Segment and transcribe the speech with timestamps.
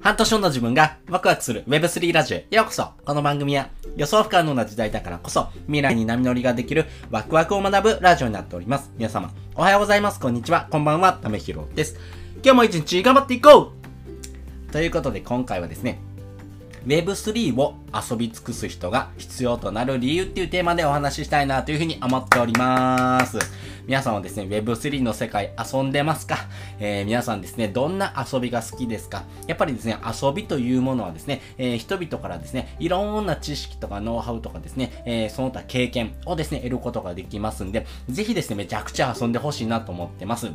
[0.00, 8.90] 半年後の自分がワクワクする Web3 ラジオへようこそこの番組は予想不可能な時代だからこそ未来に波乗りができるワクワクを学ぶラジオになっております。
[8.96, 10.18] 皆様、おはようございます。
[10.18, 10.68] こんにちは。
[10.70, 11.12] こんばんは。
[11.22, 11.98] ためひろです。
[12.42, 13.74] 今日も一日頑張っていこ
[14.68, 15.98] うということで今回はですね、
[16.86, 23.38] Web3 を遊び尽くす人が必要となる理由っていうテーマでお話ししたいなというふうに思っております。
[23.90, 26.36] 皆さんはですね、Web3 の世界遊んでますか、
[26.78, 29.24] えー、皆さんですね、どんな遊びが好きですか？
[29.48, 40.52] やっぱりですね、遊びというものはですね、えー、人々からですね、いろんな知識とかノウハウとかですね、えー、その他経験をですね、得ることができますんで、ぜひですね、めちゃくちゃ遊んでほしいなと思ってます。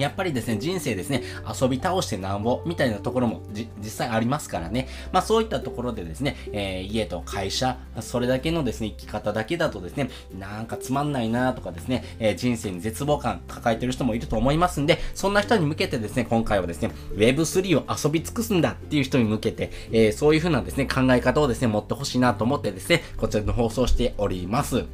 [0.00, 1.22] やっぱりですね、人生ですね、
[1.60, 4.88] 遊び倒してなんぼみたいなところも実際ありますからね。
[5.12, 24.84] まあそういったところでですね、えー、家と会社、それだけのですね、生き方だけだとですね、なんかつまんないなとかですね、えー、人生に絶望感抱えてる人もいると思いますんで、そんな人に向けてですね、今回はですね、Web3 を遊び尽くすんだっていう人に向けて、えー、そういう風なですね、考え方をですね、持ってほしいなと思ってですね、こちらの放送しております。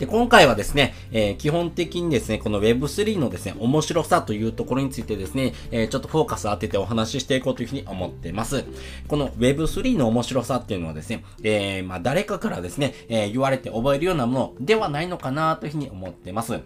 [0.00, 8.64] で、今回はですね、えー、基本的にですね、この Web3 のですね、面白さというところについてですね、えー、ちょっとフォーカス当ててお話ししていこうというふうに思ってます。
[9.08, 16.60] この Web3 の面白さっていうのはですね、えー、まあ誰かからですね、えー、言われて覚えるようなものではないのかなというふうに思ってます。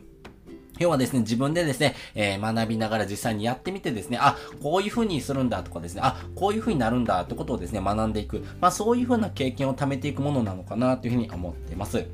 [0.78, 8.44] 要はですね、自分でですね、えー、学びながら実際にやってみてですね、あ、こういう風にするんだとかですね、あ、こういう風になるんだってことをですね、学んでいく。
[8.60, 12.06] まあそういう風な経験を貯めていくものなのかなというふうに思ってます。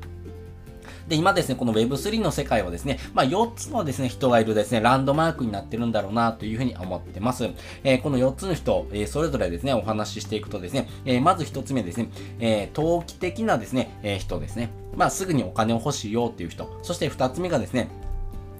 [1.11, 7.49] で、今ですね、この Web3 の世界はですね、まあ、4つのですね、人がいるですね、ランドマークになってるんだろうな、というふうに思ってます。
[7.83, 14.69] えー、この4つの人、えー、それぞれですね、お話ししていくとですね、えー、まず1つ目ですね、え投機的なですね、え人ですね。
[14.95, 16.79] まあ、すぐにお金を欲しいよっていう人。
[16.81, 17.89] そして2つ目がですね、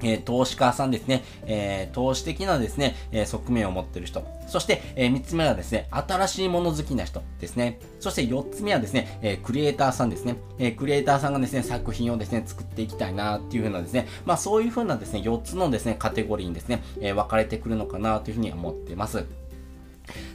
[0.04, 4.24] え、投資家さんですね、えー、投資的なですね、えー、側面を持ってる人。
[4.48, 7.80] そして、えー、3つ目はですね、新しいもの好きな人ですね。
[8.00, 10.36] そして4つ目はですね、え、クリエイターさんですね。
[10.60, 19.41] え、クリエイターさんがですね、作品をですね、作っていきたいなっていうふうなですね、まあそういうふうなですね、4つのですね、カテゴリーにですね、え、分かれてくるのかなというふうに思っています。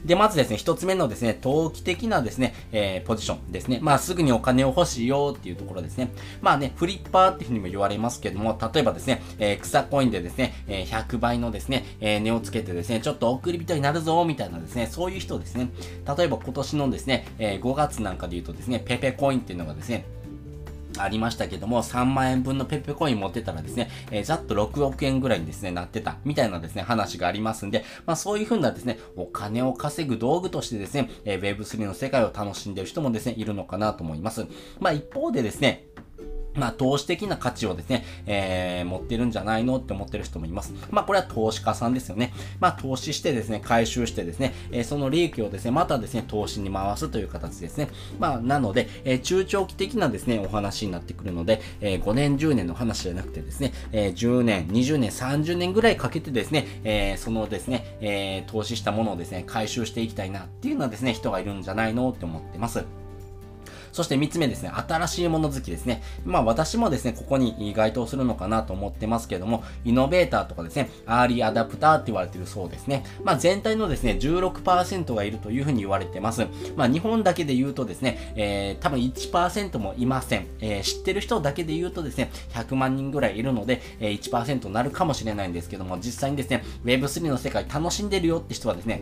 [0.05, 3.79] で、まずですね、一つ目のですね、投機的なですね、えー、ポジションですね。
[3.81, 6.11] まあ、すぐにお金を欲しいよっていうところですね。
[6.41, 15.69] まあね、フリッパーっていうふうにも言われますけども、例えばですね、えー、草コインでですね、えー、100倍のですね、えー、値をつけてですね、ちょっと送り人になるぞ、みたいなですね、そういう人ですね。
[16.17, 20.05] 例えば今年のですね、えー、5月なんかで言うとですね、ペペコインっていうのがですね、
[20.99, 34.45] ありましたけども、3万円分のペッペコイン持ってたらですね、えー、ざっと6億円ぐらいにですね、なってた、みたいなですね、話がありますんで、まあそういうふうなですね、お金を稼ぐ道具としてですね、えー、Web3 の世界を楽しんでる人もですね、いるのかなと思います。
[34.79, 35.87] まあ一方でですね、
[36.57, 40.73] まあ、投資的な価値をですね、えー、持ってるんじゃないのって思ってる人もいます。
[40.91, 42.33] まあ、これは投資家さんですよね。
[42.59, 47.89] まあ、投資してですね、回収してですね、えー、その利益をですね、またですね、投資に回すという形ですね。
[48.19, 62.85] まあ、なので、えー、中長期的なですね、お話になってくるので、えー、5年、10年の話じゃなくてですね、えー、10年、20年、30年ぐらいかけてですね、えー、そのですね、えー、投資したものをですね、回収していきたいなっていうのはですね、人がいるんじゃないのって思ってます。
[63.97, 66.03] そして3つ目ですね、新しいもの好きですね。
[66.23, 73.03] まあ私もですね、ここに該当するのかなと思ってますけども、イノベーターとかですね、アーリーアダプターって言われてるそうですね。
[73.23, 76.45] まあ全体のですね、16%がいるというふうに言われてます。
[76.75, 80.45] まあ日本だけで言うとですね、えー、多分1%もいません。
[80.61, 89.01] えー、知ってる人だけで言うとですね、100万人ぐらいいるので、えー、1%になるかもしれないんですけども、実際にですね、Web3 の世界楽しんでるよって人はですね、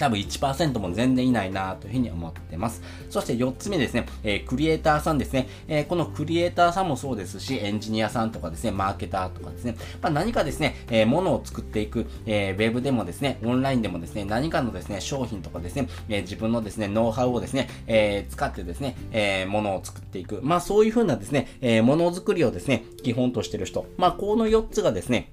[0.00, 2.82] 多分1%も全然いないなというふうに思ってます。
[3.10, 20.40] そして4つ目ですね、えー、クリエイターさんですね、えー、このクリエイターさんもそうですし、エンジニアさんとかですね、マーケターとかですね、まあ、何かですね、えー、ものを作っていく、えー、ウェブでもですね、オンラインでもですね、何かのですね、商品とかですね、えー、自分のですね、ノウハウをですね、えー、使ってですね、えー、ものを作っていく。
[20.42, 23.84] まあそういうふうなですね、えー、ものづくりをですね、基本としてる人。
[23.98, 25.28] まあこの4つがですね、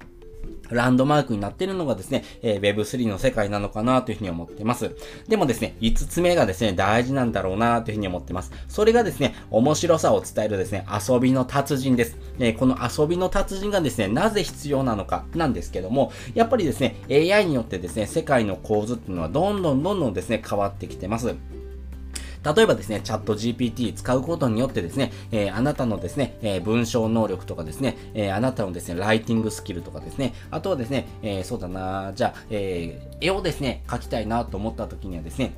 [0.70, 4.94] ランドマークになってるのがですね、えー、Web3 の世界なのかなというふうに思っています。
[5.28, 8.52] でもですね、5つ目がですね、大事なんだろうなというふうに思っています。
[8.68, 12.16] それがですね、面白さを伝えるですね、遊びの達人です。
[12.38, 21.34] えー、この遊びの達人がですね、なぜ必要なのかなんですけども、やっぱりですね、AI によってですね、世界の構図っていうのはどんどんどんどんですね、変わってきてます。
[22.44, 35.52] 例えばですね、チャット GPT 使うことによってですね、えー、あなたのですね、えー、文章能力とかですね、えー、あなたのですね、ライティングスキルとかですね、あとはですね、えそうだなじゃあ、え絵をですね、描きたいなと思った時にはですね、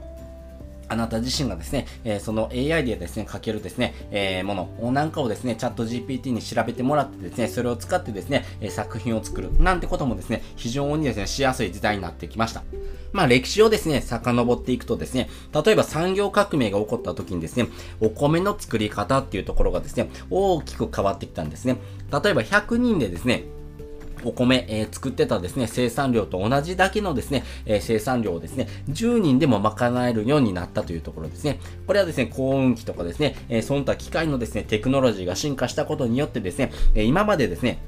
[0.91, 12.65] あなた自身がですね、えー、その AI でですね、書けるですね、えー、ものなんかをですね、チャット GPT に調べてもらってですね、それを使ってですね、え、作品を作るなんてこともですね、非常にですね、しやすい時代になってきました。
[13.13, 15.31] まあ歴史をですね、遡っていくとですね、
[15.65, 17.69] 例えば産業革命が起こった時にですね、
[18.01, 21.77] お米の作り方っていうところがですね、大きく変わってきたんですね。
[22.11, 23.45] 例えば100人でですね、
[24.25, 31.61] お米、えー、作ってたですね、生産量と同じだけのですね、えー、生産量をですね、10人でも賄えるようになったというところですね。
[31.87, 37.79] これはですね、幸運期とかですね、えー、その他機械のですね、テクノロジーが進化したことによってですね、え今までですね、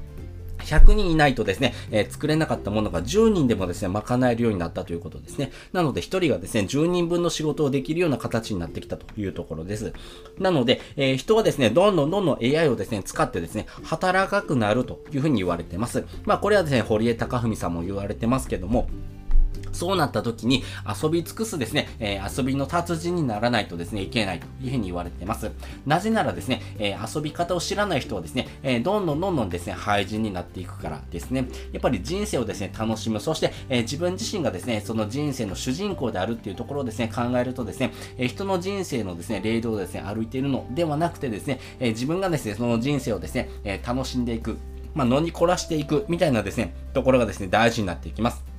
[0.63, 5.51] 100人いないとですね、えー、作れなかったものが10人でもですね、賄えるようになったということですね。
[5.71, 9.93] なので1人がですね、10人分の仕事をできるような形になってきたというところです。
[10.39, 16.05] なので、えー、人はですね、どんどんどんどん AI をですね、使ってですね、働かくなるというふうに言われてます。
[16.25, 18.87] まあこれはですね、堀江貴文さんも言われてますけども、
[19.73, 25.51] そうなった時に遊び尽くすですね、えー、遊びの達人にならないとですね、いけないというふうに言われています。
[25.85, 44.57] なぜならですね、えー、遊び方を知らない人はですね、えー、どんどんどんどんですね、廃人になっていくからですね、やっぱり人生をですね、楽しむ、そして、え自分自身がですね、その人生の主人公であるっていうところをですね、考えるとですね、え人の人生のですね、霊道をですね、歩いているのではなくてですね、え自分がですね、その人生をですね、え楽しんでいく、
[44.93, 48.52] まあ、野に凝らしていくみたいなですね、ところがですね、大事になっていきます。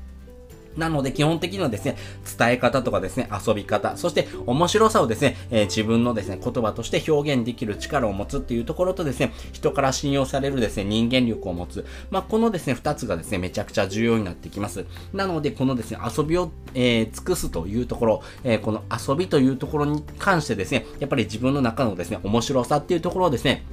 [0.76, 1.96] なので基本的にはですね、
[2.38, 11.84] 伝え方とかですね、遊び方、そして面白さをですね、えー、自分のですね、言葉として表現できる力を持つっていうところとですね、人から信用されるですね、人間力を持つ。
[12.10, 14.84] まあ、このですね、二つがですね、めちゃくちゃ重要になってきます。
[15.12, 23.64] なので、このですね、遊びを、えー、尽くすというところ、えー、この遊びというところに関してですね、やっぱり自分の中のですね、面白さっていうところをですね、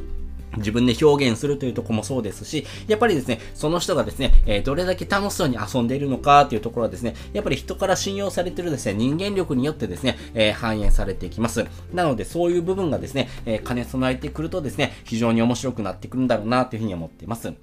[0.57, 11.65] 自分で表現するというとこもそうですし、やっぱりですね、その人がですね、えー、どれだけ楽しそうに遊んでいるのかというところはですね、やっぱり人から信用されているですね、人間力によってですね、えー、反映されていきます。
[11.93, 17.53] なので、そういう部分がですね、えー、兼ね備えてくるとですね、非常に面白くなってくるんだろうなというふうに思っています。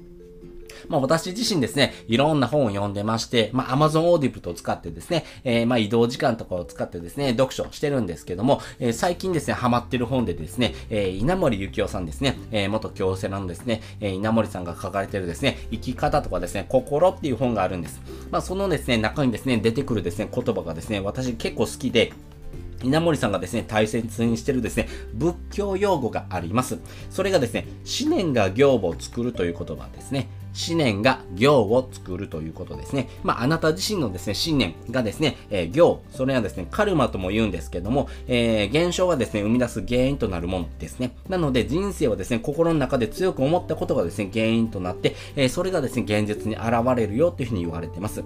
[0.88, 18.00] まあ私自身ですね、いろんな本を読んでまして、まあ Amazon Audible を使ってですね、えー、まあ移動時間とかを使ってですね、読書してるんですけども、えー、最近ですね、ハマってる本でですね、えー、稲森幸雄さんですね、えー、元京セラのですね、えー、稲森さんが書かれてるですね、生き方とかですね、心っていう本があるんです。
[18.30, 22.12] まあそのですね、中にですね、出てくるですね、言葉がですね、私結構好きで、
[22.84, 26.78] 稲森さんがですね、大切にしてるですね、仏教用語があります。
[27.10, 27.66] それがですね、
[28.00, 30.28] 思念が行母を作るという言葉ですね。
[30.54, 33.08] 思念が行を作るということですね。
[33.22, 41.14] まあ、あなた自身のですね、信念がですね、えー、行、それはですね、カルマとも言うんですけども、えー、現象がですね、生み出す原因となるものですね。
[41.28, 48.22] なので、人生はですね、心の中で強く思ったことがですね、原因となって、えー、それがですね、現実に現れるよというふうに言われています。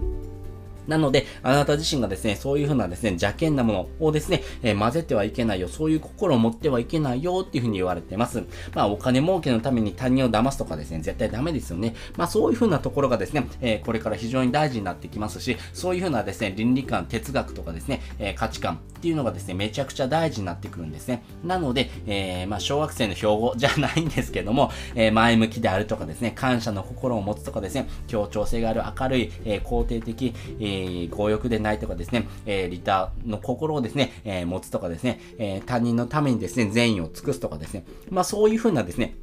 [0.86, 8.42] なので、あなた自身がですね、そういうふうなですね、邪険なものをですね、えー、混ぜてはいけないよ、そういう心を持ってはいけないよっていうふうに言われてます。
[8.74, 11.94] まあ、お金儲けのために他人を騙すとかですね、絶対ダメですよね。
[12.16, 21.24] まあ、そういうふうなところがですね、えー、これから非常に大事になってきますし、そういうふうなですね、倫理観、哲学とかですね、えー、価値観っていうのがですね、めちゃくちゃ大事になってくるんですね。
[21.44, 39.14] なので、えー、まあ、小学生の標語 じゃないんですけども、えー、前向きであるとかですね、感謝の心を持つとかですね、協調性がある明るい、えー、肯定的、えー、強欲でないとかですね、えー、リターの心をですね、えー、持つとかですね、えー、他人のためにですね、善意を尽くすとかですね、まあそういうふうなですね、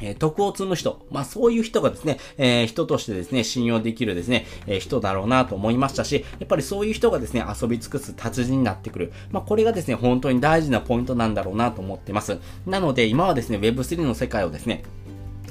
[0.00, 1.06] え徳を積む人。
[1.10, 9.12] まあそういう人がですね、えー、人としてですね、信用できるですね、えー、人だろうなと思いましたし、やっぱりそういう人がですね、遊び尽くす達人になってくる。
[9.30, 12.38] まあこれがですね、本当に大事なポイントなんだろうなと思ってます。
[12.66, 14.84] なので今はですね、Web3 の世界をですね、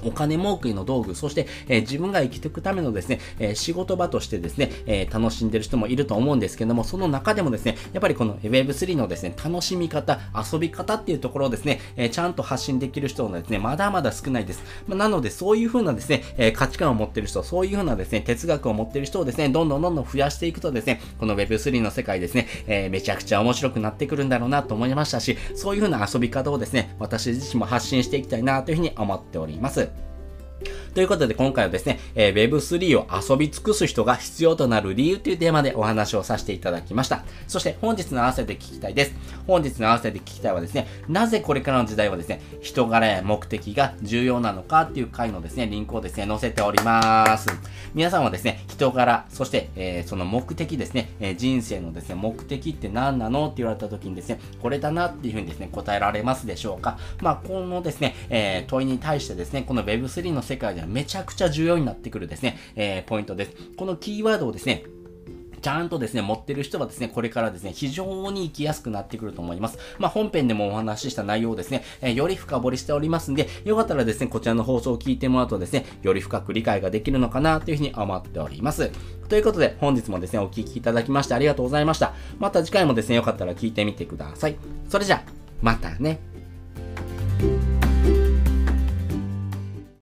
[0.07, 14.63] お金儲けの道具、そして、え、自分が生きていくためのですね、え、仕事場としてですね、え、楽しんでる人もいると思うんですけども、その中でもですね、やっぱりこの Web3 のですね、楽しみ方、遊び方っていうところをですね、えちゃんと発信できる人がですね、まだまだ少ないです。
[14.87, 29.89] ま、なので、そういう風なですね、え価値観を持ってる人、そういう風なですね、哲学を持ってる人をですね、どんどんどんどん増やしていくとですね、この Web3 の世界ですね、えめちゃくちゃ面白くなってくるんだろうなと思いましたし、そういう風な遊び方をですね、私自身も発信していきたいなというふうに思っております。
[30.97, 37.23] ということで今回はですね、えー、Web3 を遊び尽くす人が必要となる理由というテーマでお話をさせていただきました。
[37.47, 39.13] そして本日の合わせて聞きたいです。
[39.45, 47.47] 本日の合わせて聞きたいはですね、なぜこれからの時代はですね、人柄や目的が重要なのかっていう回のですね、リンクをですね、載せております。
[47.93, 56.97] 皆さんはですね、人柄、そして、えー、その目的ですね、えー、人生のですね、目的って何なのって言われた時にですね、これだなっていうふうにですね、答えられますでしょうか。
[57.21, 63.51] まあ、このですね、え問いに対してですね、この Web3 の世界ではめちゃくちゃ重要になってくるですね、えー、ポイントです。
[63.75, 64.83] このキーワードをですね、
[65.61, 69.77] ちゃんとですね、持ってる人はですね、これからですね、非常に生きやすくなってくると思います。
[69.97, 78.91] まあ、本編でもお話しした内容をですね、えー、より深掘りしておりますんで、よかったらですね、こちらの放送を聞いてもらうとですね、より深く理解ができるのかなというふうに思っております。
[79.29, 82.13] ということで、本日もですね、お聴きいただきましてありがとうございました。
[82.39, 84.55] また次回もですね、よかったら聞いてみてください。
[84.87, 85.23] それじゃあ、
[85.61, 86.36] またね。